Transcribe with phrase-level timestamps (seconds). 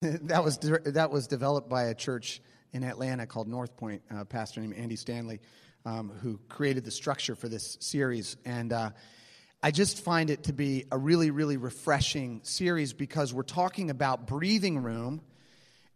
[0.02, 2.40] that was that was developed by a church
[2.72, 5.40] in Atlanta called North Point, a pastor named Andy Stanley,
[5.84, 8.38] um, who created the structure for this series.
[8.46, 8.90] And uh,
[9.62, 14.26] I just find it to be a really, really refreshing series because we're talking about
[14.26, 15.20] breathing room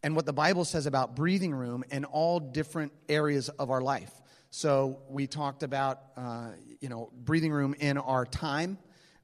[0.03, 4.13] and what the Bible says about breathing room in all different areas of our life.
[4.51, 8.77] So we talked about, uh, you know, breathing room in our time,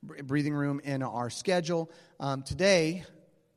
[0.03, 1.91] breathing room in our schedule.
[2.19, 3.05] Um, today,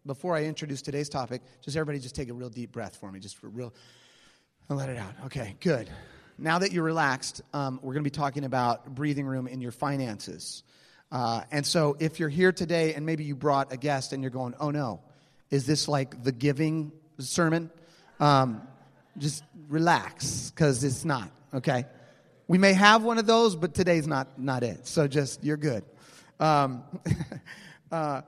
[0.06, 3.20] before I introduce today's topic, just everybody just take a real deep breath for me,
[3.20, 3.74] just for real,
[4.70, 5.14] and let it out.
[5.26, 5.90] Okay, good.
[6.38, 9.72] Now that you're relaxed, um, we're going to be talking about breathing room in your
[9.72, 10.64] finances.
[11.12, 14.32] Uh, and so, if you're here today and maybe you brought a guest and you're
[14.32, 15.00] going, oh no,
[15.52, 17.70] is this like the giving sermon?
[18.20, 18.68] Um,
[19.20, 21.86] just relax, because it's not, okay?
[22.48, 24.88] We may have one of those, but today's not, not it.
[24.88, 25.84] So, just, you're good.
[26.40, 26.84] Um,
[27.92, 28.22] uh,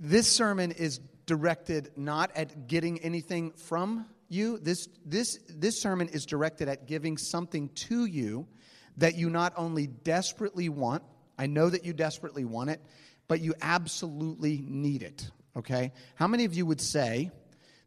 [0.00, 4.58] this sermon is directed not at getting anything from you.
[4.58, 8.48] This, this, this sermon is directed at giving something to you
[8.96, 11.02] that you not only desperately want,
[11.38, 12.80] I know that you desperately want it,
[13.28, 15.30] but you absolutely need it.
[15.56, 15.92] Okay?
[16.14, 17.30] How many of you would say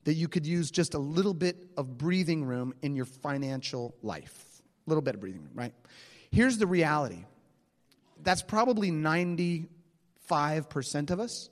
[0.04, 4.62] that you could use just a little bit of breathing room in your financial life?
[4.86, 5.74] A little bit of breathing room, right?
[6.32, 7.26] Here's the reality
[8.22, 9.68] that's probably 95%
[11.12, 11.50] of us.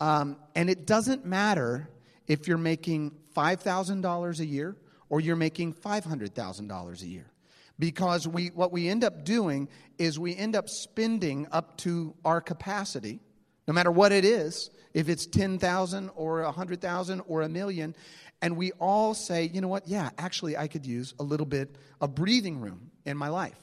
[0.00, 1.88] Um, and it doesn't matter
[2.26, 4.76] if you're making $5,000 a year
[5.08, 7.30] or you're making $500,000 a year.
[7.78, 12.40] Because we, what we end up doing is we end up spending up to our
[12.40, 13.20] capacity,
[13.68, 17.94] no matter what it is, if it's 10,000 or 100,000 or a million,
[18.40, 21.76] and we all say, you know what, yeah, actually, I could use a little bit
[22.00, 23.58] of breathing room in my life.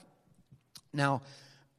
[0.94, 1.22] Now,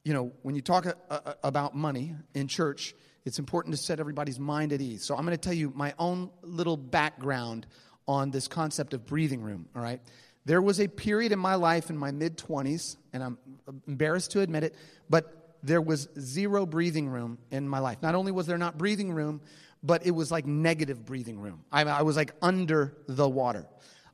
[0.05, 2.95] you know, when you talk a, a, about money in church,
[3.25, 5.05] it's important to set everybody's mind at ease.
[5.05, 7.67] So I'm going to tell you my own little background
[8.07, 10.01] on this concept of breathing room, all right?
[10.45, 13.39] There was a period in my life in my mid 20s, and I'm
[13.89, 14.75] embarrassed to admit it,
[15.09, 18.03] but there was zero breathing room in my life.
[18.03, 19.41] Not only was there not breathing room,
[19.83, 21.65] but it was like negative breathing room.
[21.73, 23.67] I, I was like under the water.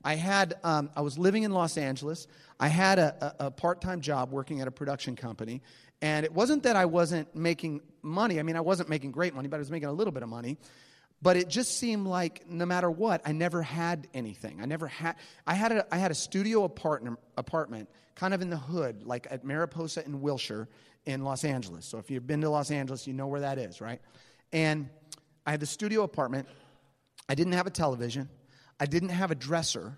[0.02, 2.26] I had, um, I was living in Los Angeles.
[2.58, 5.62] I had a, a, a part time job working at a production company,
[6.00, 8.40] and it wasn't that I wasn't making money.
[8.40, 10.28] I mean, I wasn't making great money, but I was making a little bit of
[10.28, 10.56] money.
[11.22, 14.60] But it just seemed like no matter what, I never had anything.
[14.62, 15.16] I never had.
[15.46, 19.26] I had a, I had a studio apartment, apartment kind of in the hood, like
[19.30, 20.68] at Mariposa in Wilshire
[21.04, 21.84] in Los Angeles.
[21.84, 24.00] So if you've been to Los Angeles, you know where that is, right?
[24.52, 24.88] And
[25.44, 26.48] I had the studio apartment.
[27.28, 28.28] I didn't have a television.
[28.80, 29.96] I didn't have a dresser.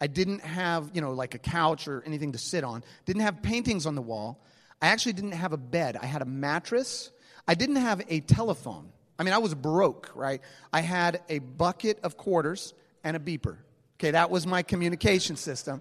[0.00, 2.84] I didn't have, you know, like a couch or anything to sit on.
[3.06, 4.38] Didn't have paintings on the wall.
[4.80, 5.96] I actually didn't have a bed.
[6.00, 7.10] I had a mattress.
[7.48, 8.92] I didn't have a telephone.
[9.18, 10.40] I mean, I was broke, right?
[10.72, 13.56] I had a bucket of quarters and a beeper.
[13.98, 15.80] Okay, that was my communication system.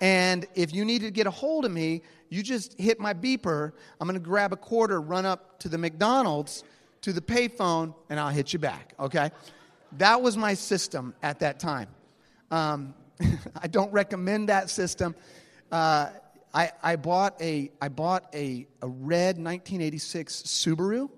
[0.00, 3.72] And if you needed to get a hold of me, you just hit my beeper.
[4.00, 6.64] I'm going to grab a quarter, run up to the McDonald's,
[7.02, 9.30] to the payphone, and I'll hit you back, okay?
[9.98, 11.88] That was my system at that time.
[12.50, 12.94] Um,
[13.62, 15.14] I don't recommend that system.
[15.70, 16.10] Uh,
[16.54, 21.10] I, I bought, a, I bought a, a red 1986 Subaru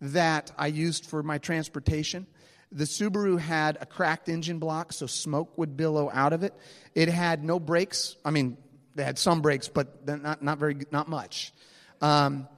[0.00, 2.26] that I used for my transportation.
[2.72, 6.54] The Subaru had a cracked engine block, so smoke would billow out of it.
[6.94, 8.16] It had no brakes.
[8.24, 8.56] I mean,
[8.96, 11.52] they had some brakes, but not, not very, not much.
[12.00, 12.48] Um,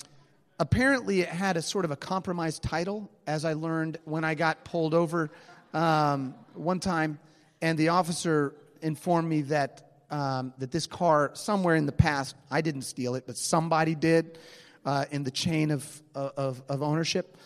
[0.59, 4.65] apparently, it had a sort of a compromised title, as I learned when I got
[4.65, 5.31] pulled over
[5.75, 7.19] um, one time,
[7.61, 12.61] and the officer informed me that um, that this car, somewhere in the past, I
[12.61, 14.39] didn't steal it, but somebody did
[14.85, 17.37] uh, in the chain of, of, of ownership.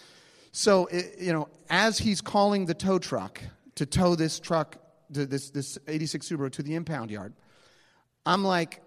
[0.52, 3.40] So, it, you know, as he's calling the tow truck
[3.76, 4.76] to tow this truck,
[5.08, 7.32] this, this 86 Subaru to the impound yard,
[8.26, 8.82] I'm like,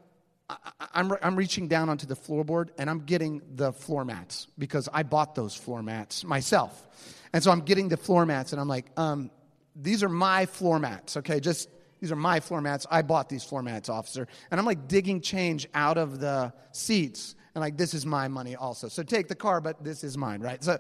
[0.80, 4.90] I, I'm, I'm reaching down onto the floorboard and I'm getting the floor mats because
[4.94, 6.88] I bought those floor mats myself.
[7.34, 9.32] And so I'm getting the floor mats and I'm like, um,
[9.76, 11.40] these are my floor mats, okay?
[11.40, 11.70] Just
[12.00, 12.86] these are my floor mats.
[12.92, 14.28] I bought these floor mats, officer.
[14.52, 17.36] And I'm like digging change out of the seats.
[17.56, 18.88] And like, this is my money also.
[18.90, 20.64] So take the car, but this is mine, right?
[20.64, 20.80] So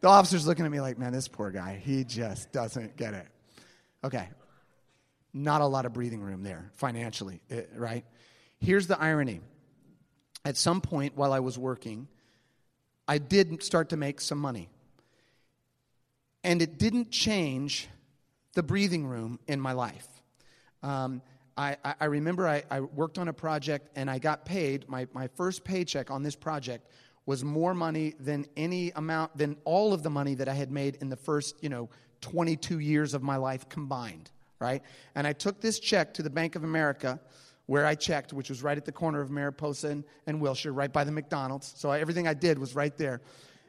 [0.00, 3.26] the officer's looking at me like, man, this poor guy, he just doesn't get it.
[4.04, 4.28] Okay.
[5.34, 8.04] Not a lot of breathing room there financially, eh, right?
[8.62, 9.40] Here's the irony.
[10.44, 12.06] At some point while I was working,
[13.08, 14.68] I did start to make some money.
[16.44, 17.88] And it didn't change
[18.54, 20.06] the breathing room in my life.
[20.84, 21.22] Um,
[21.56, 24.88] I, I, remember I, I, worked on a project and I got paid.
[24.88, 26.88] My, my first paycheck on this project
[27.26, 30.98] was more money than any amount, than all of the money that I had made
[31.00, 34.30] in the first, you know, 22 years of my life combined,
[34.60, 34.82] right?
[35.14, 37.20] And I took this check to the Bank of America
[37.72, 40.92] where I checked, which was right at the corner of Mariposa and, and Wilshire, right
[40.92, 41.72] by the McDonald's.
[41.74, 43.22] So I, everything I did was right there.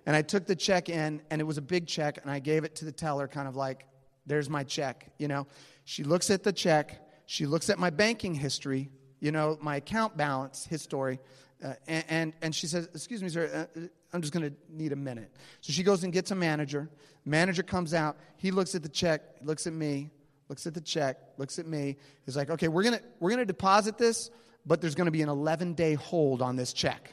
[0.06, 2.66] And I took the check in, and it was a big check, and I gave
[2.66, 3.88] it to the teller, kind of like,
[4.26, 5.48] there's my check, you know.
[5.86, 8.90] She looks at the check, she looks at my banking history,
[9.22, 11.18] you know, my account balance history,
[11.64, 13.80] uh, and, and, and, she says, Excuse me, sir, uh,
[14.12, 15.32] I'm just going to need a minute.
[15.62, 16.90] So she goes and gets a manager.
[17.24, 20.12] Manager comes out, he looks at the check, looks at me,
[20.54, 21.98] looks at the check, looks at me.
[22.28, 24.30] He's like, Okay, we're going to we're going to deposit this,
[24.68, 27.10] but there's going to be an 11 day hold on this check.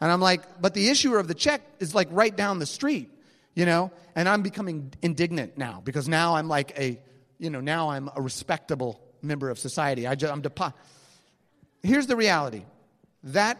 [0.00, 3.10] And I'm like, But the issuer of the check is like right down the street,
[3.56, 3.90] you know?
[4.14, 7.00] And I'm becoming indignant now because now I'm like a,
[7.40, 10.06] you know, now I'm a respectable member of society.
[10.06, 10.72] I just, I'm depo-
[11.82, 12.62] Here's the reality
[13.24, 13.58] that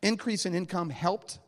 [0.00, 1.40] increase in income helped.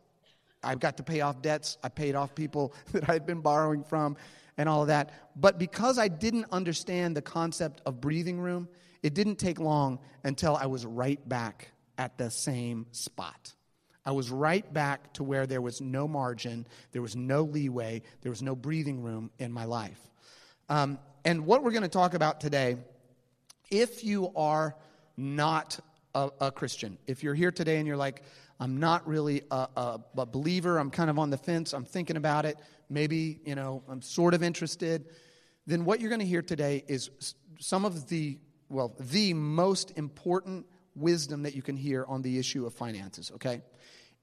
[0.62, 1.78] I've got to pay off debts.
[1.82, 4.18] I paid off people that I'd been borrowing from
[4.56, 5.10] and all of that.
[5.36, 8.68] But because I didn't understand the concept of breathing room,
[9.02, 11.68] it didn't take long until I was right back
[11.98, 13.52] at the same spot.
[14.06, 18.30] I was right back to where there was no margin, there was no leeway, there
[18.30, 20.00] was no breathing room in my life.
[20.68, 22.76] Um, and what we're going to talk about today,
[23.70, 24.76] if you are
[25.16, 25.78] not
[26.14, 28.22] a, a, Christian, if you're here today and you're like,
[28.60, 32.16] I'm not really a, a, a believer, I'm kind of on the fence, I'm thinking
[32.16, 32.58] about it,
[32.88, 35.06] maybe, you know, I'm sort of interested,
[35.66, 37.10] then what you're going to hear today is
[37.58, 42.66] some of the, well, the most important wisdom that you can hear on the issue
[42.66, 43.62] of finances, okay?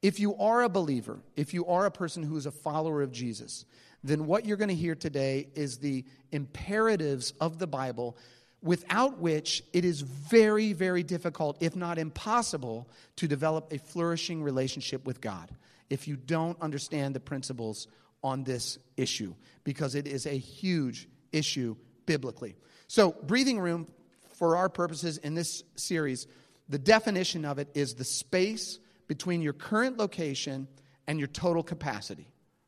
[0.01, 3.11] If you are a believer, if you are a person who is a follower of
[3.11, 3.65] Jesus,
[4.03, 8.17] then what you're going to hear today is the imperatives of the Bible
[8.61, 15.05] without which it is very, very difficult, if not impossible, to develop a flourishing relationship
[15.05, 15.49] with God
[15.89, 17.87] if you don't understand the principles
[18.23, 21.75] on this issue, because it is a huge issue
[22.05, 22.55] biblically.
[22.87, 23.87] So, breathing room,
[24.35, 26.27] for our purposes in this series,
[26.69, 30.67] the definition of it is the space between your current location
[31.07, 32.27] and your total capacity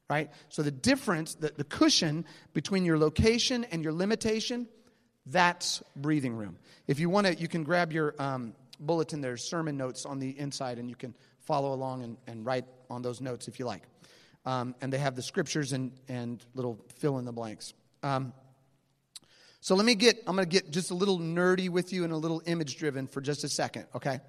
[0.10, 0.30] right?
[0.50, 4.68] So the difference, the, the cushion between your location and your limitation,
[5.25, 6.58] that's breathing room.
[6.88, 9.22] If you want to, you can grab your um, bulletin.
[9.22, 13.02] There's sermon notes on the inside, and you can follow along and, and write on
[13.02, 13.84] those notes if you like.
[14.46, 17.74] Um, and they have the scriptures and, and little fill in the blanks.
[18.02, 18.34] Um,
[19.62, 22.12] so let me get, I'm going to get just a little nerdy with you and
[22.12, 24.19] a little image driven for just a second, okay?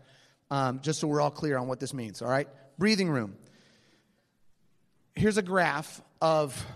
[0.51, 2.47] Um, just so we're all clear on what this means, all right?
[2.79, 3.37] Breathing room
[5.15, 6.67] here's a graph of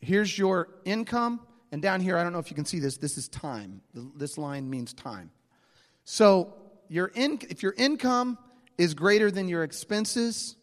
[0.00, 1.40] here's your income,
[1.72, 3.80] and down here, I don't know if you can see this, this is time.
[3.94, 5.30] This line means time.
[6.04, 6.52] So
[6.88, 8.38] your in, if your income
[8.76, 10.56] is greater than your expenses,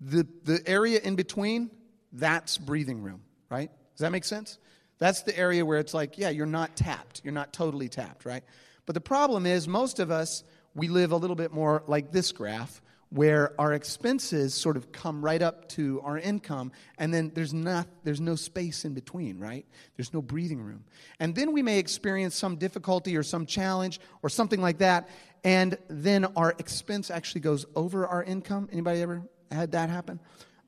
[0.00, 1.70] the, the area in between,
[2.12, 3.20] that's breathing room,
[3.50, 3.70] right?
[3.94, 4.58] Does that make sense?
[4.98, 7.20] That's the area where it's like, yeah, you're not tapped.
[7.24, 8.44] You're not totally tapped, right?
[8.86, 10.44] But the problem is, most of us,
[10.74, 12.80] we live a little bit more like this graph,
[13.10, 17.86] where our expenses sort of come right up to our income and then there's not
[18.02, 19.64] there's no space in between right?
[19.96, 20.84] There's no breathing room.
[21.20, 25.08] And then we may experience some difficulty or some challenge or something like that
[25.44, 28.68] and then our expense actually goes over our income.
[28.72, 30.18] Anybody ever had that happen?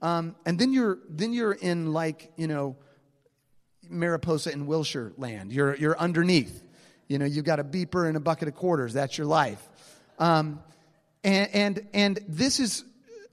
[0.00, 2.76] Um, and then you're then you're in like you know
[3.88, 5.52] mariposa and wilshire land.
[5.52, 6.62] You're you're underneath.
[7.08, 8.92] You know you've got a beeper and a bucket of quarters.
[8.92, 9.68] That's your life.
[10.20, 10.60] Um,
[11.24, 12.84] and, and, and this is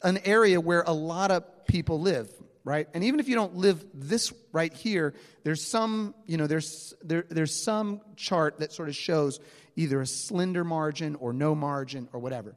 [0.04, 2.30] an area where a lot of people live,
[2.64, 2.88] right?
[2.94, 5.14] And even if you don't live this right here,
[5.44, 9.40] there's some, you know, there's, there, there's some chart that sort of shows
[9.76, 12.56] either a slender margin or no margin or whatever.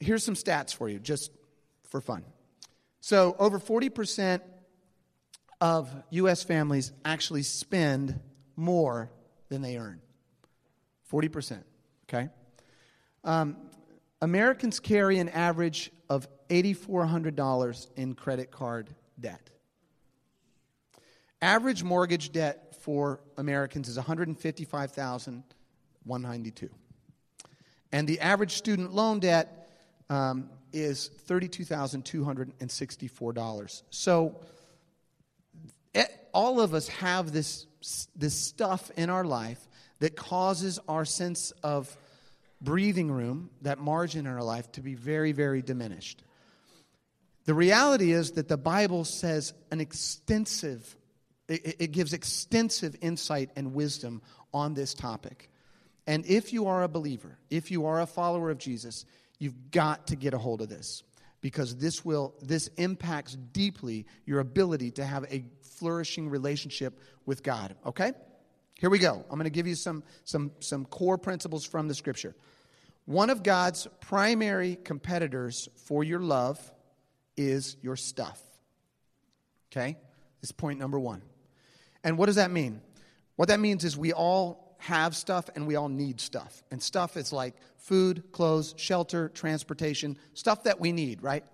[0.00, 1.30] Here's some stats for you, just
[1.90, 2.24] for fun.
[3.00, 4.40] So, over 40%
[5.60, 6.42] of U.S.
[6.42, 8.18] families actually spend
[8.56, 9.10] more
[9.48, 10.00] than they earn.
[11.12, 11.62] 40%,
[12.08, 12.28] okay?
[13.24, 13.56] Um,
[14.20, 18.88] Americans carry an average of $8,400 in credit card
[19.20, 19.50] debt.
[21.40, 26.70] Average mortgage debt for Americans is 155,192.
[27.92, 29.68] And the average student loan debt
[30.10, 33.82] um, is $32,264.
[33.90, 34.40] So
[35.94, 37.68] eh, all of us have this,
[38.16, 39.68] this stuff in our life
[40.00, 41.96] that causes our sense of
[42.60, 46.22] breathing room, that margin in our life, to be very, very diminished.
[47.44, 50.96] The reality is that the Bible says an extensive,
[51.48, 54.22] it, it gives extensive insight and wisdom
[54.52, 55.50] on this topic.
[56.06, 59.04] And if you are a believer, if you are a follower of Jesus,
[59.38, 61.02] you've got to get a hold of this
[61.40, 67.76] because this will this impacts deeply your ability to have a flourishing relationship with God.
[67.86, 68.12] Okay?
[68.78, 69.24] Here we go.
[69.28, 72.36] I'm going to give you some, some, some core principles from the scripture.
[73.06, 76.60] One of God's primary competitors for your love
[77.36, 78.40] is your stuff.
[79.72, 79.96] Okay?
[80.40, 81.22] This is point number one.
[82.04, 82.80] And what does that mean?
[83.34, 86.62] What that means is we all have stuff and we all need stuff.
[86.70, 91.44] And stuff is like food, clothes, shelter, transportation, stuff that we need, right?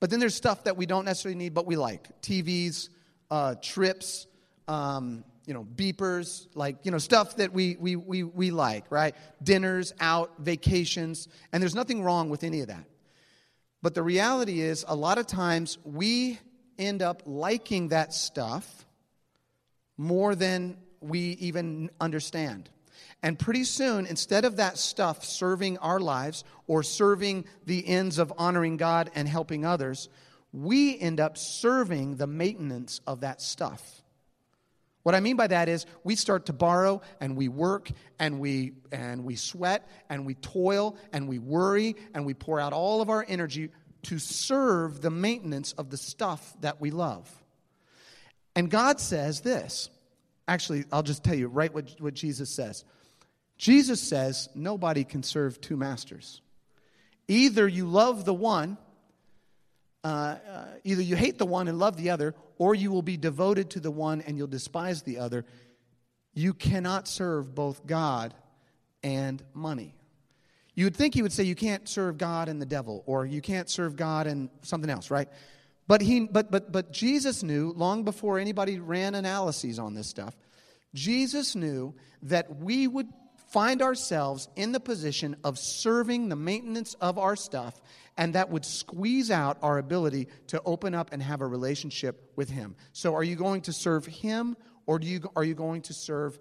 [0.00, 2.88] But then there's stuff that we don't necessarily need, but we like TVs,
[3.30, 4.26] uh, trips,
[4.66, 9.16] um, you know, beepers, like, you know, stuff that we, we, we, we like, right?
[9.42, 12.84] Dinners, out, vacations, and there's nothing wrong with any of that.
[13.80, 16.38] But the reality is, a lot of times we
[16.78, 18.84] end up liking that stuff
[19.96, 22.68] more than we even understand.
[23.22, 28.34] And pretty soon, instead of that stuff serving our lives or serving the ends of
[28.36, 30.10] honoring God and helping others,
[30.52, 33.97] we end up serving the maintenance of that stuff.
[35.02, 38.72] What I mean by that is we start to borrow and we work and we
[38.92, 43.08] and we sweat and we toil and we worry and we pour out all of
[43.08, 43.70] our energy
[44.02, 47.30] to serve the maintenance of the stuff that we love.
[48.54, 49.90] And God says this.
[50.46, 52.84] Actually, I'll just tell you right what, what Jesus says.
[53.56, 56.40] Jesus says nobody can serve two masters.
[57.28, 58.78] Either you love the one,
[60.04, 63.16] uh, uh, either you hate the one and love the other, or you will be
[63.16, 65.44] devoted to the one and you'll despise the other.
[66.34, 68.34] You cannot serve both God
[69.02, 69.94] and money.
[70.74, 73.40] You would think he would say you can't serve God and the devil, or you
[73.40, 75.28] can't serve God and something else, right?
[75.88, 80.36] But, he, but, but, but Jesus knew, long before anybody ran analyses on this stuff,
[80.94, 83.08] Jesus knew that we would
[83.48, 87.80] find ourselves in the position of serving the maintenance of our stuff,
[88.18, 92.50] and that would squeeze out our ability to open up and have a relationship with
[92.50, 92.74] Him.
[92.92, 94.56] So, are you going to serve Him,
[94.86, 96.38] or do you, are you going to serve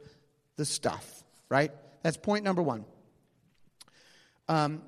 [0.58, 1.24] the stuff?
[1.48, 1.72] Right?
[2.02, 2.84] That's point number one.
[4.50, 4.82] Um,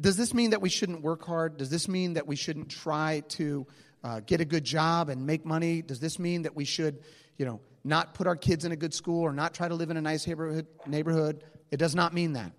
[0.00, 1.56] does this mean that we shouldn't work hard?
[1.56, 3.66] Does this mean that we shouldn't try to
[4.04, 5.82] uh, get a good job and make money?
[5.82, 7.00] Does this mean that we should,
[7.36, 9.90] you know, not put our kids in a good school or not try to live
[9.90, 11.44] in a nice neighborhood, neighborhood.
[11.70, 12.52] It does not mean that.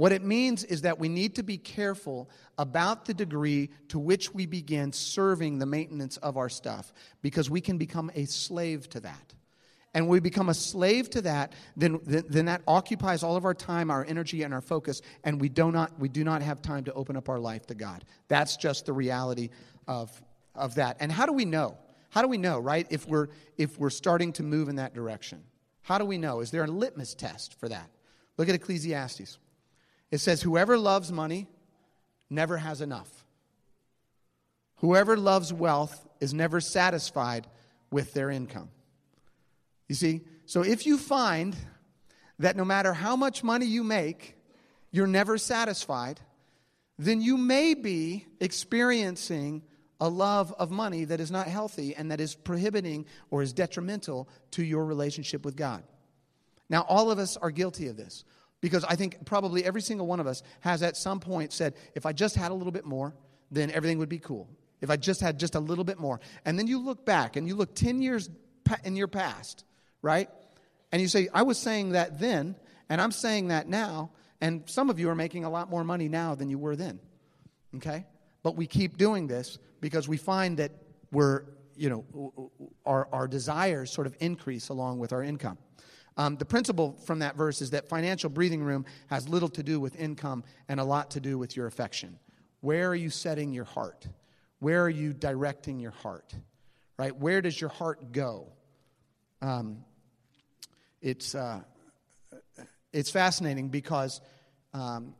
[0.00, 4.32] What it means is that we need to be careful about the degree to which
[4.32, 9.00] we begin serving the maintenance of our stuff because we can become a slave to
[9.00, 9.34] that.
[9.92, 13.52] And we become a slave to that, then, then, then that occupies all of our
[13.52, 16.84] time, our energy, and our focus, and we do, not, we do not have time
[16.84, 18.06] to open up our life to God.
[18.28, 19.50] That's just the reality
[19.86, 20.10] of,
[20.54, 20.96] of that.
[21.00, 21.76] And how do we know?
[22.08, 23.28] How do we know, right, if we're,
[23.58, 25.42] if we're starting to move in that direction?
[25.82, 26.40] How do we know?
[26.40, 27.90] Is there a litmus test for that?
[28.38, 29.36] Look at Ecclesiastes.
[30.10, 31.48] It says, Whoever loves money
[32.28, 33.24] never has enough.
[34.76, 37.46] Whoever loves wealth is never satisfied
[37.90, 38.70] with their income.
[39.88, 40.22] You see?
[40.46, 41.56] So if you find
[42.38, 44.36] that no matter how much money you make,
[44.90, 46.20] you're never satisfied,
[46.98, 49.62] then you may be experiencing
[50.00, 54.28] a love of money that is not healthy and that is prohibiting or is detrimental
[54.52, 55.82] to your relationship with God.
[56.70, 58.24] Now, all of us are guilty of this
[58.60, 62.06] because I think probably every single one of us has at some point said, if
[62.06, 63.14] I just had a little bit more,
[63.50, 64.48] then everything would be cool.
[64.80, 66.20] If I just had just a little bit more.
[66.44, 68.30] And then you look back and you look 10 years
[68.84, 69.64] in your past,
[70.02, 70.28] right?
[70.92, 72.56] And you say, I was saying that then,
[72.88, 76.08] and I'm saying that now, and some of you are making a lot more money
[76.08, 76.98] now than you were then.
[77.76, 78.06] Okay?
[78.42, 80.72] But we keep doing this because we find that
[81.12, 81.44] we're,
[81.76, 82.50] you know,
[82.86, 85.58] our, our desires sort of increase along with our income.
[86.16, 89.80] Um, the principle from that verse is that financial breathing room has little to do
[89.80, 92.18] with income and a lot to do with your affection.
[92.60, 94.06] Where are you setting your heart?
[94.58, 96.34] Where are you directing your heart?
[96.98, 97.16] Right?
[97.16, 98.48] Where does your heart go?
[99.40, 99.84] Um,
[101.00, 101.60] it's, uh,
[102.92, 104.20] it's fascinating because,
[104.74, 105.14] um,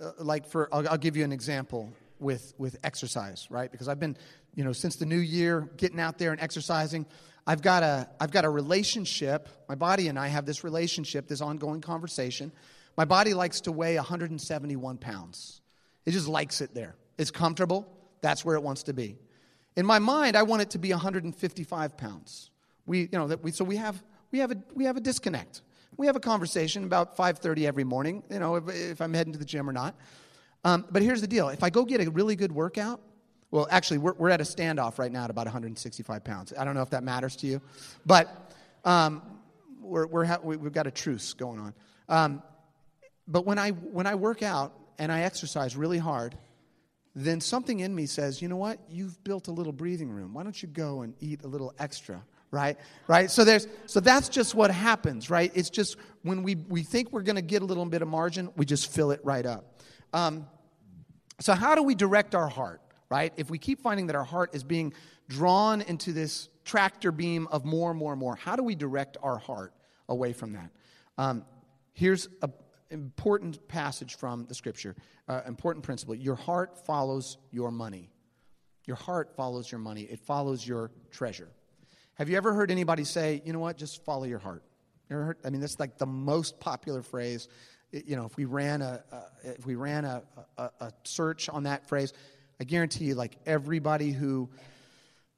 [0.00, 3.70] uh, like, for I'll, I'll give you an example with, with exercise, right?
[3.70, 4.16] Because I've been,
[4.54, 7.04] you know, since the new year, getting out there and exercising.
[7.46, 9.48] I've got a, I've got a relationship.
[9.68, 12.50] My body and I have this relationship, this ongoing conversation.
[12.96, 15.60] My body likes to weigh 171 pounds.
[16.04, 16.96] It just likes it there.
[17.18, 17.86] It's comfortable.
[18.20, 19.16] That's where it wants to be.
[19.76, 22.50] In my mind, I want it to be 155 pounds.
[22.86, 25.62] We, you know, that we, so we have, we have a, we have a disconnect.
[25.96, 28.22] We have a conversation about 5:30 every morning.
[28.30, 29.94] You know, if, if I'm heading to the gym or not.
[30.64, 33.00] Um, but here's the deal if I go get a really good workout,
[33.50, 36.52] well, actually, we're, we're at a standoff right now at about 165 pounds.
[36.58, 37.60] I don't know if that matters to you,
[38.04, 38.52] but
[38.84, 39.22] um,
[39.80, 41.74] we're, we're ha- we've got a truce going on.
[42.08, 42.42] Um,
[43.28, 46.36] but when I, when I work out and I exercise really hard,
[47.14, 48.78] then something in me says, you know what?
[48.90, 50.34] You've built a little breathing room.
[50.34, 52.76] Why don't you go and eat a little extra right?
[53.08, 53.30] Right?
[53.30, 55.50] So there's so that's just what happens, right?
[55.54, 58.50] It's just when we we think we're going to get a little bit of margin,
[58.56, 59.80] we just fill it right up.
[60.12, 60.46] Um,
[61.40, 63.32] so how do we direct our heart, right?
[63.36, 64.92] If we keep finding that our heart is being
[65.28, 69.16] drawn into this tractor beam of more and more and more, how do we direct
[69.22, 69.72] our heart
[70.08, 70.70] away from that?
[71.18, 71.44] Um,
[71.92, 72.52] here's an
[72.90, 74.94] important passage from the scripture,
[75.28, 76.14] uh, important principle.
[76.14, 78.10] Your heart follows your money.
[78.86, 80.02] Your heart follows your money.
[80.02, 81.48] It follows your treasure.
[82.14, 84.62] Have you ever heard anybody say, you know what, just follow your heart?
[85.10, 85.38] You ever heard?
[85.44, 87.48] I mean, that's like the most popular phrase.
[87.92, 89.02] You know, if we ran a,
[89.42, 90.22] if we ran a,
[90.56, 92.12] a, a, search on that phrase,
[92.60, 94.48] I guarantee you, like everybody who,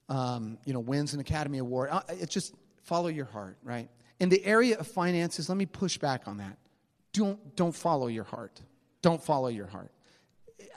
[0.08, 3.88] um, you know, wins an Academy Award, it's just follow your heart, right?
[4.20, 6.58] In the area of finances, let me push back on that.
[7.12, 8.60] Don't don't follow your heart.
[9.02, 9.92] Don't follow your heart.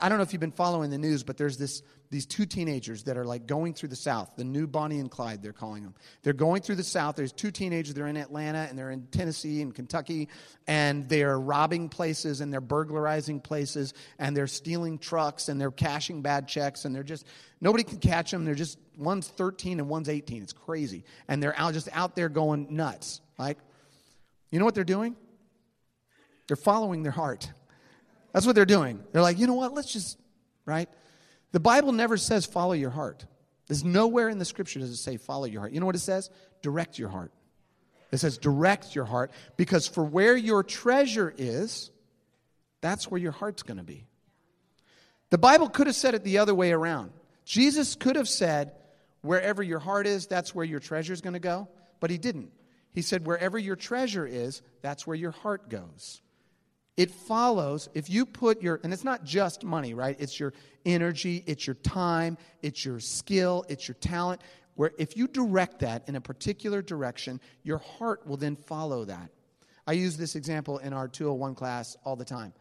[0.00, 1.82] I don't know if you've been following the news, but there's this
[2.12, 5.42] these two teenagers that are like going through the South, the new Bonnie and Clyde,
[5.42, 5.94] they're calling them.
[6.22, 7.16] They're going through the South.
[7.16, 10.28] There's two teenagers, they're in Atlanta and they're in Tennessee and Kentucky,
[10.66, 16.20] and they're robbing places and they're burglarizing places and they're stealing trucks and they're cashing
[16.20, 17.26] bad checks and they're just,
[17.62, 18.44] nobody can catch them.
[18.44, 20.42] They're just, one's 13 and one's 18.
[20.42, 21.04] It's crazy.
[21.28, 23.22] And they're out, just out there going nuts.
[23.38, 23.56] Like,
[24.50, 25.16] you know what they're doing?
[26.46, 27.50] They're following their heart.
[28.32, 29.02] That's what they're doing.
[29.12, 29.74] They're like, you know what?
[29.74, 30.18] Let's just,
[30.64, 30.88] right?
[31.52, 33.26] The Bible never says follow your heart.
[33.66, 35.72] There's nowhere in the scripture does it say follow your heart.
[35.72, 36.30] You know what it says?
[36.62, 37.32] Direct your heart.
[38.10, 41.90] It says direct your heart because for where your treasure is,
[42.80, 44.06] that's where your heart's going to be.
[45.30, 47.12] The Bible could have said it the other way around.
[47.46, 48.72] Jesus could have said,
[49.22, 51.68] wherever your heart is, that's where your treasure is going to go,
[52.00, 52.50] but he didn't.
[52.92, 56.20] He said, wherever your treasure is, that's where your heart goes.
[56.96, 60.16] It follows if you put your, and it's not just money, right?
[60.18, 60.52] It's your
[60.84, 64.42] energy, it's your time, it's your skill, it's your talent.
[64.74, 69.30] Where if you direct that in a particular direction, your heart will then follow that.
[69.86, 72.52] I use this example in our 201 class all the time.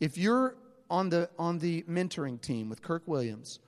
[0.00, 0.56] If you're
[0.90, 3.58] on the, on the mentoring team with Kirk Williams,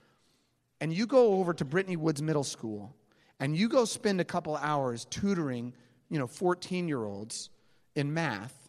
[0.81, 2.95] and you go over to Brittany Woods Middle School,
[3.39, 5.73] and you go spend a couple hours tutoring,
[6.09, 7.49] you know, 14 year olds
[7.95, 8.64] in math,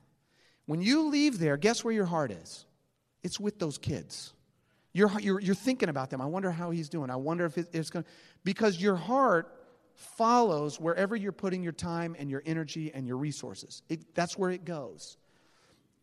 [0.67, 2.67] when you leave there, guess where your heart is?
[3.23, 4.35] It's with those kids.
[4.93, 6.21] You're, you're, you're thinking about them.
[6.21, 7.11] I wonder how he's doing.
[7.11, 8.11] I wonder if it, it's going to.
[8.45, 9.53] Because your heart
[9.95, 13.83] follows wherever you're putting your time and your energy and your resources.
[13.89, 15.17] It, that's where it goes.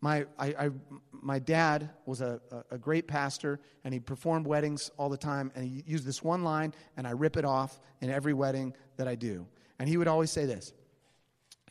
[0.02, 0.69] My, I, I,
[1.12, 5.63] my dad was a, a, great pastor, and he performed weddings all the time, and
[5.63, 9.15] he used this one line, and I rip it off in every wedding that I
[9.15, 9.47] do.
[9.80, 10.73] And he would always say this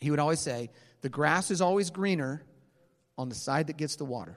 [0.01, 0.71] He would always say,
[1.03, 2.43] The grass is always greener
[3.23, 4.37] on the side that gets the water.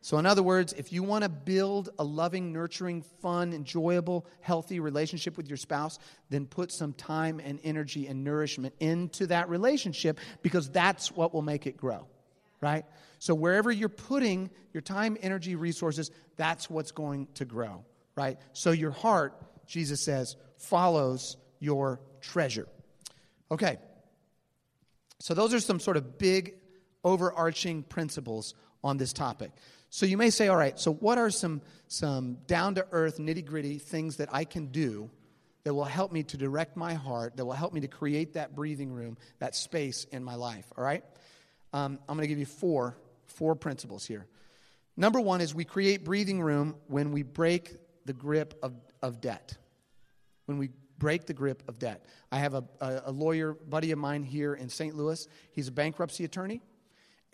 [0.00, 4.78] So, in other words, if you want to build a loving, nurturing, fun, enjoyable, healthy
[4.78, 10.20] relationship with your spouse, then put some time and energy and nourishment into that relationship
[10.42, 12.06] because that's what will make it grow,
[12.60, 12.84] right?
[13.18, 17.82] So, wherever you're putting your time, energy, resources, that's what's going to grow,
[18.14, 18.38] right?
[18.52, 19.32] So, your heart,
[19.66, 22.68] Jesus says, follows your treasure.
[23.50, 23.78] Okay.
[25.18, 26.56] So, those are some sort of big
[27.04, 29.52] overarching principles on this topic.
[29.90, 33.44] So you may say, all right, so what are some, some down to earth, nitty
[33.44, 35.10] gritty things that I can do
[35.62, 38.54] that will help me to direct my heart, that will help me to create that
[38.54, 41.04] breathing room, that space in my life, all right?
[41.72, 44.26] Um, I'm going to give you four, four principles here.
[44.96, 49.56] Number one is we create breathing room when we break the grip of, of debt.
[50.46, 52.04] When we break the grip of debt.
[52.30, 54.94] I have a, a, a lawyer buddy of mine here in St.
[54.94, 55.26] Louis.
[55.52, 56.60] He's a bankruptcy attorney.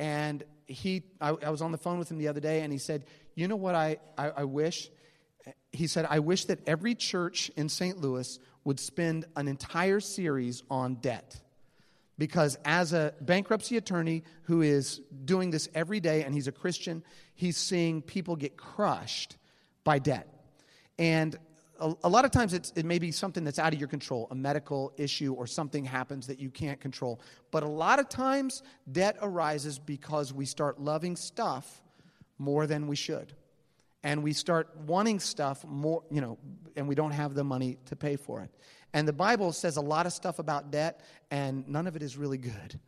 [0.01, 2.79] And he, I, I, was on the phone with him the other day, and he
[2.79, 4.89] said, You know what I, I, I wish?
[5.73, 8.01] He said, I wish that every church in St.
[8.01, 11.39] Louis would spend an entire series on debt.
[12.17, 17.05] Because as a bankruptcy attorney who is doing this every day, and he's a Christian,
[17.35, 19.37] he's seeing people get crushed
[19.85, 20.29] by debt.
[20.99, 21.39] And
[21.81, 24.35] a, a lot of times it may be something that's out of your control, a
[24.35, 27.21] medical issue or something happens that you can't control.
[27.51, 31.83] But a lot of times debt arises because we start loving stuff
[32.39, 33.35] more than we should.
[34.03, 36.39] And we start wanting stuff more, you know,
[36.75, 38.51] and we don't have the money to pay for it.
[38.93, 42.17] And the Bible says a lot of stuff about debt, and none of it is
[42.17, 42.81] really good.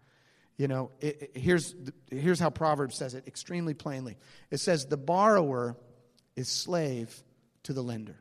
[0.57, 1.75] You know, it, it, here's,
[2.11, 4.17] here's how Proverbs says it extremely plainly
[4.51, 5.77] it says, The borrower
[6.35, 7.15] is slave
[7.65, 8.17] to the lender.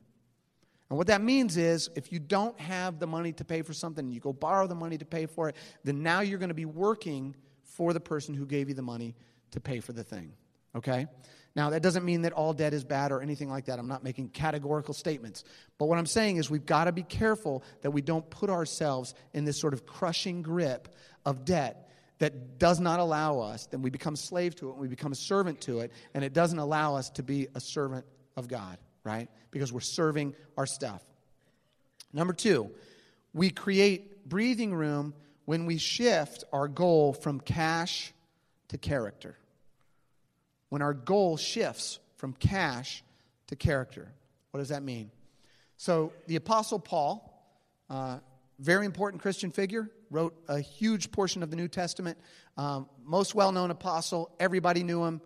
[0.91, 4.04] And what that means is if you don't have the money to pay for something
[4.04, 6.54] and you go borrow the money to pay for it, then now you're going to
[6.54, 9.15] be working for the person who gave you the money
[9.51, 10.34] to pay for the thing.
[10.75, 11.08] Okay?
[11.56, 13.80] Now, that doesn't mean that all debt is bad or anything like that.
[13.80, 15.45] I'm not making categorical statements.
[15.77, 19.13] But what I'm saying is we've got to be careful that we don't put ourselves
[19.34, 20.93] in this sort of crushing grip
[21.25, 24.89] of debt that does not allow us, then we become slave to it, and we
[24.89, 28.49] become a servant to it, and it doesn't allow us to be a servant of
[28.49, 29.30] God, right?
[29.52, 31.02] Because we're serving our stuff.
[32.14, 32.72] Number two,
[33.34, 35.14] we create breathing room
[35.46, 38.14] when we shift our goal from cash
[38.70, 39.38] to character.
[40.70, 43.04] When our goal shifts from cash
[43.48, 44.14] to character.
[44.52, 45.12] What does that mean?
[45.78, 47.44] So, the Apostle Paul,
[47.90, 48.20] uh,
[48.60, 52.18] very important Christian figure, wrote a huge portion of the New Testament.
[52.58, 54.30] Um, most well known apostle.
[54.40, 55.22] Everybody knew him.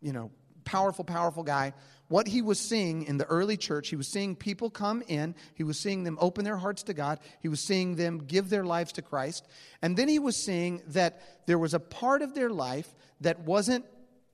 [0.00, 0.30] You know,
[0.64, 1.72] powerful, powerful guy.
[2.08, 5.34] What he was seeing in the early church, he was seeing people come in.
[5.54, 7.18] He was seeing them open their hearts to God.
[7.40, 9.46] He was seeing them give their lives to Christ.
[9.82, 13.84] And then he was seeing that there was a part of their life that wasn't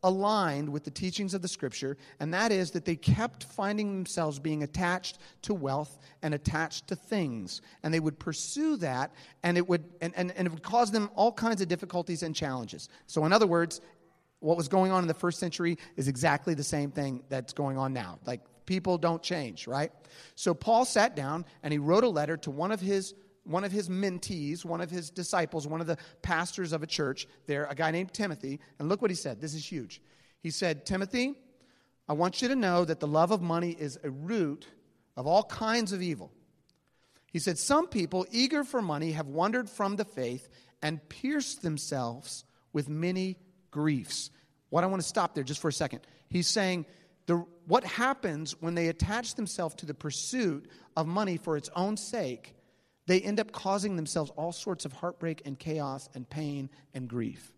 [0.03, 4.39] aligned with the teachings of the scripture, and that is that they kept finding themselves
[4.39, 7.63] being attached to wealth and attached to things.
[7.83, 11.09] And they would pursue that, and it would, and, and, and it would cause them
[11.15, 12.89] all kinds of difficulties and challenges.
[13.07, 13.81] So, in other words,
[14.43, 17.79] what was going on in the first century is exactly the same thing that's going
[17.79, 18.19] on now.
[18.27, 19.93] Like, people don't change, right?
[20.35, 23.73] So, Paul sat down and he wrote a letter to one of his one of
[23.73, 27.75] his mentees, one of his disciples, one of the pastors of a church there, a
[27.75, 28.61] guy named Timothy.
[28.79, 29.41] And look what he said.
[29.41, 30.01] This is huge.
[30.41, 31.35] He said, Timothy,
[32.09, 34.67] I want you to know that the love of money is a root
[35.17, 36.33] of all kinds of evil.
[37.33, 40.49] He said, Some people, eager for money, have wandered from the faith
[40.83, 43.39] and pierced themselves with many
[43.73, 44.31] griefs.
[44.71, 46.01] What I want to stop there just for a second.
[46.29, 46.87] He's saying,
[47.27, 51.97] the, what happens when they attach themselves to the pursuit of money for its own
[51.97, 52.55] sake
[53.07, 57.53] they end up causing themselves all sorts of heartbreak and chaos and pain and grief.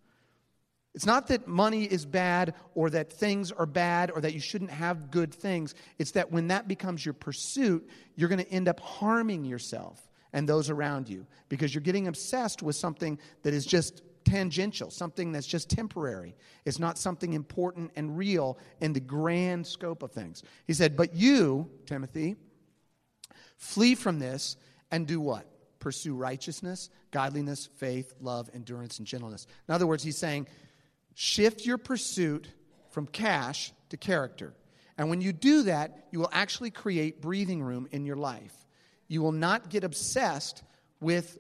[0.95, 4.71] It's not that money is bad or that things are bad or that you shouldn't
[4.71, 5.75] have good things.
[5.99, 10.01] It's that when that becomes your pursuit, you're going to end up harming yourself
[10.33, 15.33] and those around you because you're getting obsessed with something that is just tangential, something
[15.33, 16.35] that's just temporary.
[16.65, 20.43] It's not something important and real in the grand scope of things.
[20.67, 22.37] He said, But you, Timothy,
[23.57, 24.57] flee from this
[24.91, 25.47] and do what?
[25.79, 29.47] Pursue righteousness, godliness, faith, love, endurance, and gentleness.
[29.69, 30.47] In other words, he's saying,
[31.15, 32.49] shift your pursuit
[32.91, 34.55] from cash to character.
[34.99, 38.55] And when you do that, you will actually create breathing room in your life.
[39.09, 40.63] You will not get obsessed
[41.01, 41.39] with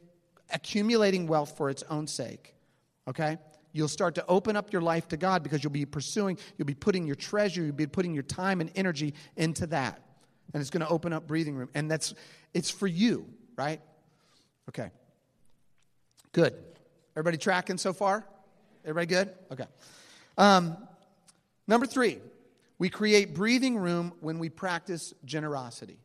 [0.52, 2.53] accumulating wealth for its own sake.
[3.08, 3.38] Okay?
[3.72, 6.74] You'll start to open up your life to God because you'll be pursuing, you'll be
[6.74, 10.00] putting your treasure, you'll be putting your time and energy into that.
[10.52, 11.68] And it's going to open up breathing room.
[11.74, 12.14] And that's
[12.52, 13.80] it's for you right?
[14.68, 14.90] Okay.
[16.32, 16.54] Good.
[17.16, 18.26] Everybody tracking so far?
[18.84, 19.34] Everybody good?
[19.52, 19.66] Okay.
[20.36, 20.76] Um,
[21.66, 22.18] number three,
[22.78, 25.98] we create breathing room when we practice generosity.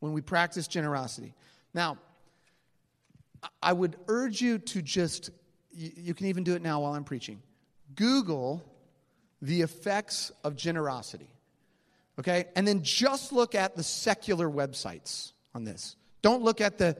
[0.00, 1.34] When we practice generosity.
[1.72, 1.98] Now,
[3.62, 5.30] I would urge you to just,
[5.72, 7.42] you can even do it now while I'm preaching.
[7.94, 8.62] Google
[9.42, 11.30] the effects of generosity.
[12.18, 12.46] Okay?
[12.56, 15.96] And then just look at the secular websites on this.
[16.22, 16.96] Don't look at the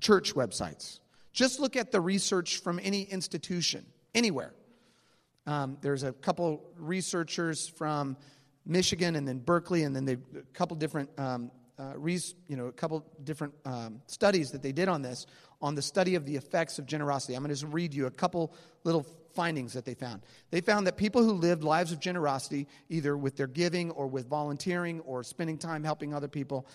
[0.00, 1.00] church websites.
[1.32, 4.52] Just look at the research from any institution, anywhere.
[5.46, 8.16] Um, there's a couple researchers from
[8.66, 12.66] Michigan and then Berkeley, and then they, a couple different, um, uh, res, you know,
[12.66, 15.26] a couple different um, studies that they did on this,
[15.62, 17.34] on the study of the effects of generosity.
[17.34, 18.52] I'm going to just read you a couple
[18.84, 20.22] little findings that they found.
[20.50, 24.28] They found that people who lived lives of generosity, either with their giving or with
[24.28, 26.66] volunteering or spending time helping other people,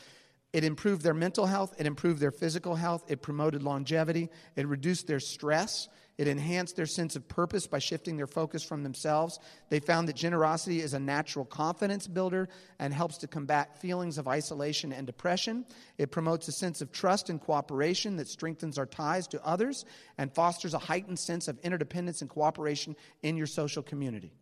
[0.53, 5.05] it improved their mental health, it improved their physical health, it promoted longevity, it reduced
[5.05, 9.39] their stress, it enhanced their sense of purpose by shifting their focus from themselves.
[9.69, 12.49] They found that generosity is a natural confidence builder
[12.79, 15.65] and helps to combat feelings of isolation and depression.
[15.99, 19.85] It promotes a sense of trust and cooperation that strengthens our ties to others
[20.17, 24.33] and fosters a heightened sense of interdependence and cooperation in your social community.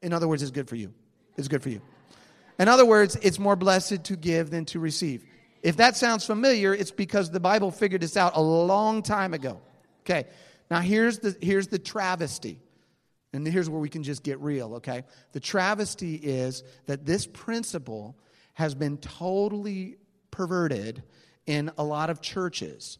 [0.00, 0.94] In other words, it's good for you.
[1.36, 1.82] It's good for you.
[2.58, 5.24] In other words, it's more blessed to give than to receive.
[5.62, 9.60] If that sounds familiar, it's because the Bible figured this out a long time ago.
[10.08, 10.28] Okay,
[10.70, 12.60] now here's the, here's the travesty.
[13.32, 15.02] And here's where we can just get real, okay?
[15.32, 18.16] The travesty is that this principle
[18.54, 19.96] has been totally
[20.30, 21.02] perverted
[21.44, 22.98] in a lot of churches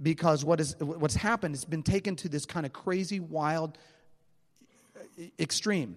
[0.00, 3.76] because what is, what's happened has been taken to this kind of crazy, wild
[5.38, 5.96] extreme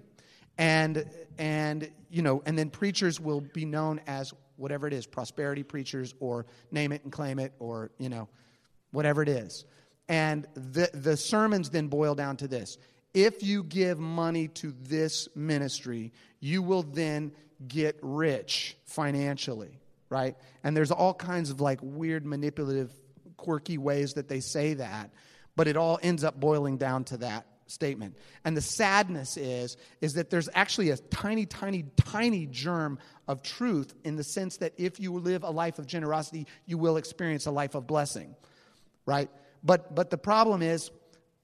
[0.58, 1.06] and
[1.38, 6.14] and you know and then preachers will be known as whatever it is prosperity preachers
[6.20, 8.28] or name it and claim it or you know
[8.92, 9.66] whatever it is
[10.10, 12.78] and the the sermons then boil down to this
[13.18, 17.32] if you give money to this ministry, you will then
[17.68, 20.36] get rich financially, right?
[20.64, 22.92] And there's all kinds of like weird, manipulative,
[23.36, 25.10] quirky ways that they say that,
[25.56, 28.18] but it all ends up boiling down to that statement.
[28.46, 33.96] And the sadness is is that there's actually a tiny tiny tiny germ of truth
[34.04, 37.52] in the sense that if you live a life of generosity, you will experience a
[37.52, 38.36] life of blessing.
[39.08, 39.30] Right?
[39.68, 40.90] But but the problem is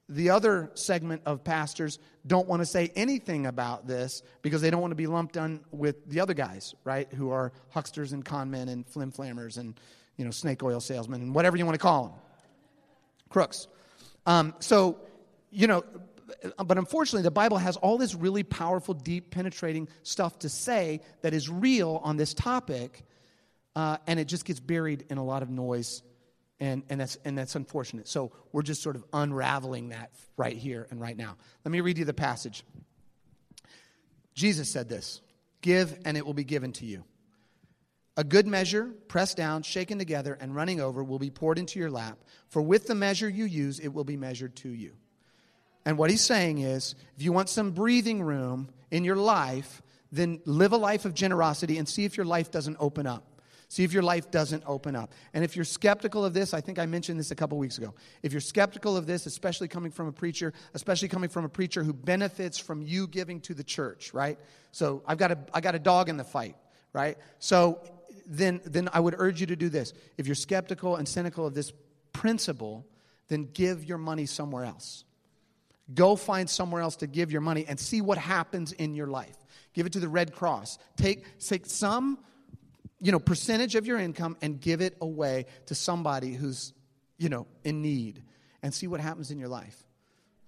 [0.08, 4.80] the other segment of pastors don't want to say anything about this because they don't
[4.80, 7.06] want to be lumped in with the other guys, right?
[7.12, 9.78] Who are hucksters and conmen and flimflammers and
[10.16, 12.12] you know snake oil salesmen and whatever you want to call them,
[13.28, 13.68] crooks.
[14.24, 15.00] Um, so,
[15.50, 15.84] you know,
[16.64, 21.34] but unfortunately, the Bible has all this really powerful, deep, penetrating stuff to say that
[21.34, 23.04] is real on this topic,
[23.76, 26.02] uh, and it just gets buried in a lot of noise
[26.60, 28.08] and, and, that's, and that's unfortunate.
[28.08, 31.36] So we're just sort of unraveling that right here and right now.
[31.64, 32.64] Let me read you the passage.
[34.34, 35.20] Jesus said this
[35.60, 37.04] Give, and it will be given to you.
[38.16, 41.90] A good measure, pressed down, shaken together, and running over, will be poured into your
[41.90, 42.18] lap.
[42.48, 44.92] For with the measure you use, it will be measured to you.
[45.84, 50.40] And what he's saying is if you want some breathing room in your life, then
[50.44, 53.33] live a life of generosity and see if your life doesn't open up.
[53.68, 55.12] See if your life doesn't open up.
[55.32, 57.94] And if you're skeptical of this, I think I mentioned this a couple weeks ago.
[58.22, 61.82] If you're skeptical of this, especially coming from a preacher, especially coming from a preacher
[61.82, 64.38] who benefits from you giving to the church, right?
[64.72, 66.56] So I've got a, I got a dog in the fight,
[66.92, 67.16] right?
[67.38, 67.80] So
[68.26, 69.92] then, then I would urge you to do this.
[70.18, 71.72] If you're skeptical and cynical of this
[72.12, 72.86] principle,
[73.28, 75.04] then give your money somewhere else.
[75.92, 79.36] Go find somewhere else to give your money and see what happens in your life.
[79.74, 80.78] Give it to the Red Cross.
[80.96, 82.18] Take, take some
[83.04, 86.72] you know, percentage of your income and give it away to somebody who's,
[87.18, 88.22] you know, in need
[88.62, 89.76] and see what happens in your life.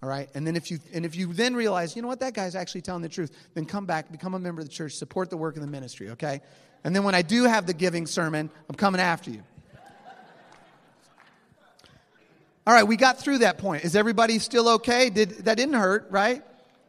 [0.02, 0.30] All right?
[0.34, 2.80] And then if you and if you then realize, you know what, that guy's actually
[2.80, 5.56] telling the truth, then come back, become a member of the church, support the work
[5.56, 6.40] of the ministry, okay?
[6.82, 9.42] And then when I do have the giving sermon, I'm coming after you.
[12.66, 13.84] All right, we got through that point.
[13.84, 15.10] Is everybody still okay?
[15.10, 16.42] Did that didn't hurt, right?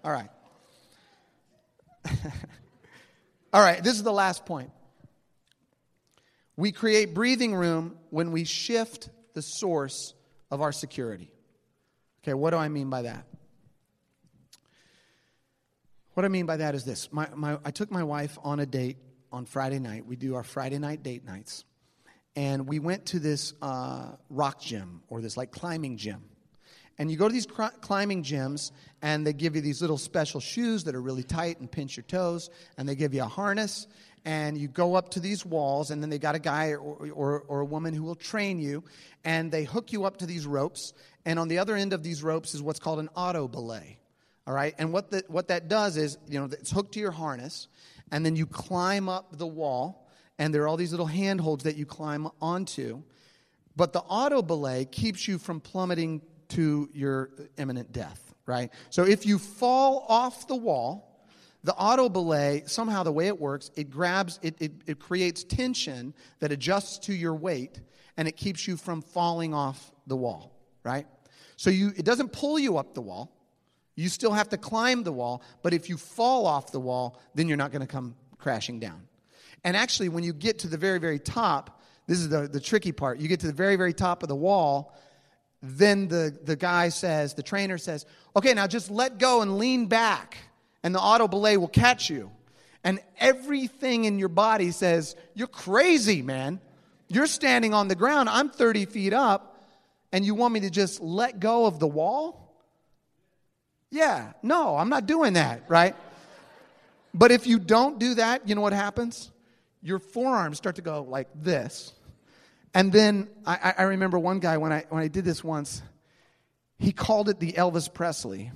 [0.06, 0.30] All right.
[3.54, 4.72] All right, this is the last point.
[6.58, 10.16] We create breathing room when we shift the source
[10.50, 11.32] of our security.
[12.24, 13.26] Okay, what do I mean by that?
[16.16, 18.66] What I mean by that is this my, my, I took my wife on a
[18.66, 18.98] date
[19.32, 20.08] on Friday night.
[20.08, 21.64] We do our Friday night date nights.
[22.36, 26.24] And we went to this uh, rock gym or this like climbing gym.
[27.00, 28.72] And you go to these cr- climbing gyms,
[29.04, 32.04] and they give you these little special shoes that are really tight and pinch your
[32.04, 33.86] toes, and they give you a harness,
[34.26, 37.44] and you go up to these walls, and then they got a guy or, or,
[37.48, 38.84] or, a woman who will train you,
[39.24, 40.94] and they hook you up to these ropes.
[41.26, 44.00] And on the other end of these ropes is what's called an auto belay.
[44.46, 47.12] All right, and what, the, what that does is, you know, it's hooked to your
[47.12, 47.68] harness,
[48.12, 51.76] and then you climb up the wall, and there are all these little handholds that
[51.76, 53.02] you climb onto.
[53.76, 58.72] But the auto belay keeps you from plummeting to your imminent death, right?
[58.90, 61.07] So if you fall off the wall,
[61.64, 66.14] the auto belay, somehow the way it works, it grabs, it, it, it creates tension
[66.40, 67.82] that adjusts to your weight
[68.16, 71.08] and it keeps you from falling off the wall, right?
[71.56, 73.32] So you, it doesn't pull you up the wall.
[73.96, 77.48] You still have to climb the wall, but if you fall off the wall, then
[77.48, 79.08] you're not going to come crashing down.
[79.64, 82.92] And actually, when you get to the very, very top, this is the, the tricky
[82.92, 83.20] part.
[83.20, 84.96] You get to the very, very top of the wall,
[85.62, 89.88] then the, the guy says, the trainer says, okay, now just let go and lean
[89.88, 90.38] back
[90.88, 92.32] and the auto belay will catch you.
[92.82, 96.62] And everything in your body says, You're crazy, man.
[97.10, 98.30] You're standing on the ground.
[98.30, 99.62] I'm 30 feet up,
[100.14, 102.56] and you want me to just let go of the wall?
[103.92, 105.94] Yeah, no, I'm not doing that, right?
[107.14, 109.30] But if you don't do that, you know what happens?
[109.82, 111.92] Your forearms start to go like this.
[112.74, 115.82] And then I, I remember one guy when I, when I did this once,
[116.80, 118.54] he called it the Elvis Presley.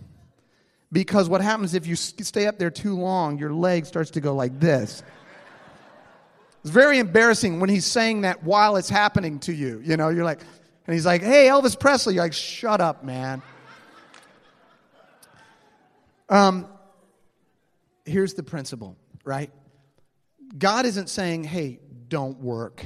[0.92, 4.36] Because what happens if you stay up there too long, your leg starts to go
[4.36, 5.04] like this.
[6.62, 9.82] It's very embarrassing when he's saying that while it's happening to you.
[9.84, 10.42] You know, you're like,
[10.86, 12.16] and he's like, hey, Elvis Presley.
[12.16, 13.42] You're like, shut up, man.
[16.30, 16.68] Um,
[18.06, 19.52] here's the principle, right?
[20.58, 22.86] God isn't saying, hey, don't work,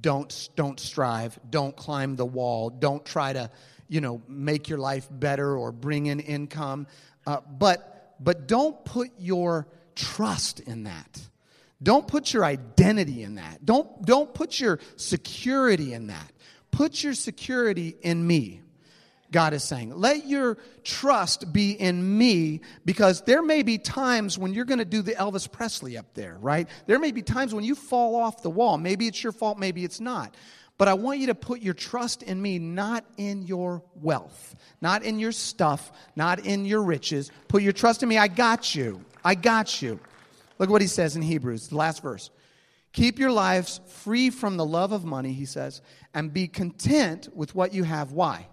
[0.00, 3.50] don't, don't strive, don't climb the wall, don't try to,
[3.88, 6.86] you know, make your life better or bring in income.
[7.26, 11.20] Uh, but, but don't put your trust in that.
[11.82, 13.64] Don't put your identity in that.
[13.64, 16.32] Don't, don't put your security in that.
[16.70, 18.60] Put your security in me.
[19.30, 19.92] God is saying.
[19.94, 24.84] Let your trust be in me because there may be times when you're going to
[24.84, 26.68] do the Elvis Presley up there, right?
[26.86, 28.78] There may be times when you fall off the wall.
[28.78, 30.36] Maybe it's your fault, maybe it's not.
[30.76, 35.04] But I want you to put your trust in me, not in your wealth, not
[35.04, 37.30] in your stuff, not in your riches.
[37.46, 38.18] Put your trust in me.
[38.18, 39.04] I got you.
[39.24, 40.00] I got you.
[40.58, 42.30] Look what he says in Hebrews, the last verse.
[42.92, 45.82] Keep your lives free from the love of money, he says,
[46.12, 48.12] and be content with what you have.
[48.12, 48.46] Why?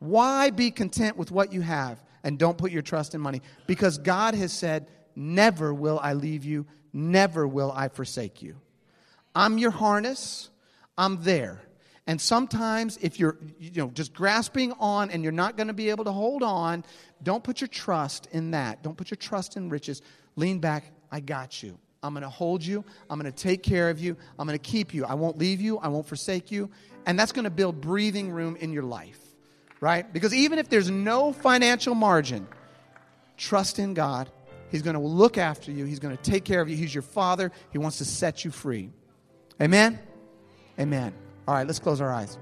[0.00, 3.42] Why be content with what you have and don't put your trust in money?
[3.66, 8.56] Because God has said, Never will I leave you, never will I forsake you.
[9.34, 10.49] I'm your harness,
[11.00, 11.62] I'm there.
[12.06, 15.88] And sometimes if you're you know just grasping on and you're not going to be
[15.88, 16.84] able to hold on,
[17.22, 18.82] don't put your trust in that.
[18.82, 20.02] Don't put your trust in riches.
[20.36, 21.78] Lean back, I got you.
[22.02, 22.84] I'm going to hold you.
[23.08, 24.16] I'm going to take care of you.
[24.38, 25.04] I'm going to keep you.
[25.06, 25.78] I won't leave you.
[25.78, 26.70] I won't forsake you.
[27.06, 29.20] And that's going to build breathing room in your life,
[29.80, 30.10] right?
[30.12, 32.46] Because even if there's no financial margin,
[33.36, 34.30] trust in God.
[34.70, 35.84] He's going to look after you.
[35.84, 36.76] He's going to take care of you.
[36.76, 37.52] He's your father.
[37.72, 38.90] He wants to set you free.
[39.60, 39.98] Amen?
[40.80, 41.12] Amen.
[41.46, 42.38] All right, let's close our eyes.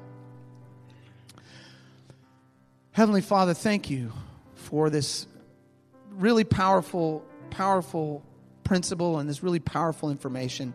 [2.92, 4.12] Heavenly Father, thank you
[4.54, 5.26] for this
[6.12, 8.22] really powerful, powerful
[8.62, 10.72] principle and this really powerful information.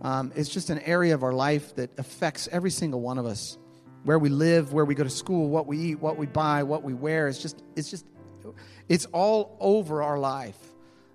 [0.00, 3.58] Um, it's just an area of our life that affects every single one of us.
[4.04, 6.84] Where we live, where we go to school, what we eat, what we buy, what
[6.84, 7.28] we wear.
[7.28, 8.06] It's just, it's just,
[8.88, 10.56] it's all over our life.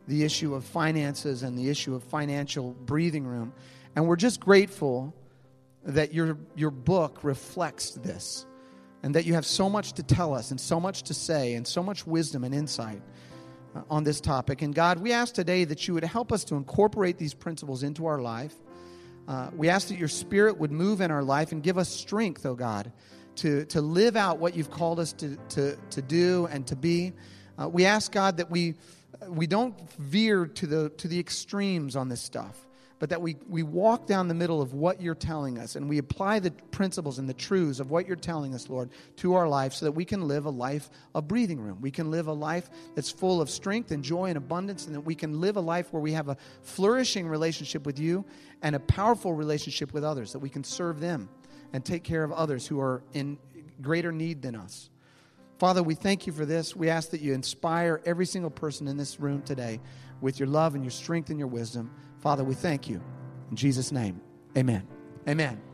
[0.08, 3.54] The issue of finances and the issue of financial breathing room.
[3.96, 5.16] And we're just grateful
[5.86, 8.46] that your, your book reflects this
[9.04, 11.66] and that you have so much to tell us and so much to say and
[11.66, 13.02] so much wisdom and insight.
[13.76, 14.64] Uh, on this topic.
[14.64, 18.08] And God, we ask today that you would help us to incorporate these principles into
[18.08, 18.56] our life.
[19.28, 22.48] Uh, we ask that your spirit would move in our life and give us strength,
[22.48, 22.92] oh God,
[23.36, 27.14] to, to live out what you've called us to, to, to do and to be.
[27.62, 28.74] Uh, we ask, God, that we,
[29.28, 32.58] we don't veer to the, to the extremes on this stuff
[33.00, 35.98] but that we, we walk down the middle of what you're telling us and we
[35.98, 39.74] apply the principles and the truths of what you're telling us, Lord, to our life
[39.74, 41.80] so that we can live a life of breathing room.
[41.80, 45.02] We can live a life that's full of strength and joy and abundance, and that
[45.02, 48.26] we can live a life where we have a flourishing relationship with you
[48.62, 51.30] and a powerful relationship with others, that we can serve them
[51.72, 53.38] and take care of others who are in
[53.82, 54.90] greater need than us.
[55.58, 56.76] Father, we thank you for this.
[56.76, 59.80] We ask that you inspire every single person in this room today
[60.22, 61.92] with your love and your strength and your wisdom.
[62.20, 63.02] Father, we thank you.
[63.50, 64.22] In Jesus' name,
[64.58, 64.88] amen.
[65.28, 65.69] Amen.